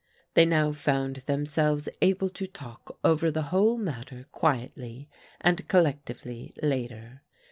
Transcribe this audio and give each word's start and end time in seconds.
They 0.33 0.47
now 0.47 0.71
found 0.71 1.17
themselves 1.27 1.87
able 2.01 2.29
to 2.29 2.47
talk 2.47 2.97
over 3.03 3.29
the 3.29 3.43
whole 3.53 3.77
matter 3.77 4.25
quietly 4.31 5.09
and 5.39 5.67
collectively, 5.67 6.55
later. 6.63 7.21